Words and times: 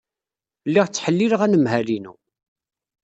Lliɣ 0.67 0.85
ttḥellileɣ 0.87 1.41
anemhal-inu. 1.45 2.13